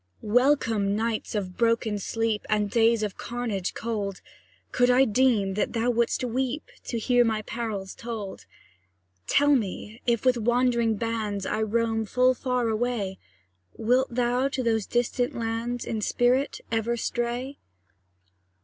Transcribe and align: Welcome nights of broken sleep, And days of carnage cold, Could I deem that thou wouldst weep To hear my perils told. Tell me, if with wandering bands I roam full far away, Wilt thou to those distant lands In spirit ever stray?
Welcome 0.23 0.95
nights 0.95 1.35
of 1.35 1.57
broken 1.57 1.99
sleep, 1.99 2.43
And 2.49 2.71
days 2.71 3.03
of 3.03 3.17
carnage 3.19 3.75
cold, 3.75 4.19
Could 4.71 4.89
I 4.89 5.05
deem 5.05 5.53
that 5.53 5.73
thou 5.73 5.91
wouldst 5.91 6.23
weep 6.23 6.71
To 6.85 6.97
hear 6.97 7.23
my 7.23 7.43
perils 7.43 7.93
told. 7.93 8.47
Tell 9.27 9.53
me, 9.55 10.01
if 10.07 10.25
with 10.25 10.37
wandering 10.39 10.95
bands 10.95 11.45
I 11.45 11.61
roam 11.61 12.05
full 12.07 12.33
far 12.33 12.67
away, 12.69 13.19
Wilt 13.77 14.11
thou 14.15 14.47
to 14.47 14.63
those 14.63 14.87
distant 14.87 15.35
lands 15.35 15.85
In 15.85 16.01
spirit 16.01 16.61
ever 16.71 16.97
stray? 16.97 17.59